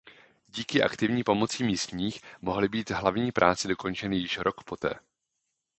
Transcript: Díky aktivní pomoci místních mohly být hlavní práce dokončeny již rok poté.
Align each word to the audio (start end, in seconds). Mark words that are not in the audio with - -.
Díky 0.47 0.83
aktivní 0.83 1.23
pomoci 1.23 1.63
místních 1.63 2.21
mohly 2.41 2.69
být 2.69 2.89
hlavní 2.91 3.31
práce 3.31 3.67
dokončeny 3.67 4.17
již 4.17 4.37
rok 4.37 4.63
poté. 4.63 4.93